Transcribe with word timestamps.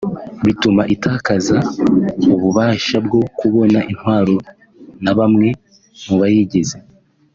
bitume 0.45 0.83
itakaza 0.95 1.57
ububasha 2.33 2.97
bwo 3.05 3.21
kubona 3.39 3.79
intwaro 3.91 4.35
na 5.03 5.11
bamwe 5.17 5.47
mu 6.05 6.15
bayigize 6.21 6.77